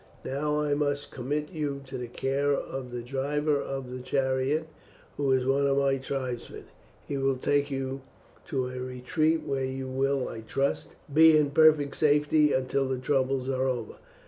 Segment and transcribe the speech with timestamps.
[0.25, 4.67] Now I must commit you to the care of the driver of the chariot,
[5.15, 6.63] who is one of my tribesmen.
[7.07, 8.01] He will take you
[8.47, 13.47] to a retreat where you will, I trust, be in perfect safety until the troubles
[13.49, 13.97] are over.